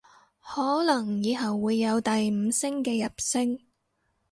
[0.43, 3.59] 可能以後會有第五聲嘅入聲